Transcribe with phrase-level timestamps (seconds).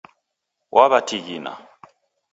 [0.75, 1.53] Wawatighina